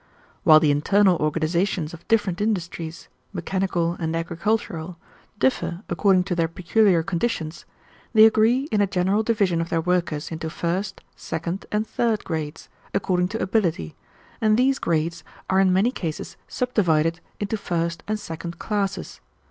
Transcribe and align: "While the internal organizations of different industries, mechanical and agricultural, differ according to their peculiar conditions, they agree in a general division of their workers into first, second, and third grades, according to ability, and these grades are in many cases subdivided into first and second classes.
"While 0.43 0.59
the 0.59 0.71
internal 0.71 1.15
organizations 1.17 1.93
of 1.93 2.07
different 2.07 2.41
industries, 2.41 3.07
mechanical 3.33 3.95
and 3.99 4.15
agricultural, 4.15 4.97
differ 5.37 5.83
according 5.89 6.23
to 6.23 6.33
their 6.35 6.47
peculiar 6.47 7.03
conditions, 7.03 7.65
they 8.13 8.25
agree 8.25 8.67
in 8.71 8.81
a 8.81 8.87
general 8.87 9.21
division 9.21 9.61
of 9.61 9.69
their 9.69 9.79
workers 9.79 10.31
into 10.31 10.49
first, 10.49 11.01
second, 11.15 11.67
and 11.71 11.85
third 11.85 12.23
grades, 12.23 12.67
according 12.95 13.27
to 13.27 13.43
ability, 13.43 13.95
and 14.41 14.57
these 14.57 14.79
grades 14.79 15.23
are 15.51 15.59
in 15.59 15.71
many 15.71 15.91
cases 15.91 16.35
subdivided 16.47 17.19
into 17.39 17.55
first 17.55 18.01
and 18.07 18.19
second 18.19 18.57
classes. 18.57 19.21